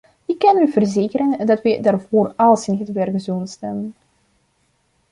Ik 0.25 0.37
kan 0.39 0.57
u 0.57 0.71
verzekeren 0.71 1.45
dat 1.45 1.61
wij 1.61 1.81
daarvoor 1.81 2.33
alles 2.35 2.67
in 2.67 2.77
het 2.77 2.91
werk 2.91 3.19
zullen 3.19 3.47
stellen. 3.47 3.95